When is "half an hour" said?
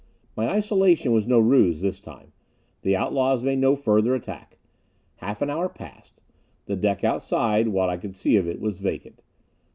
5.17-5.69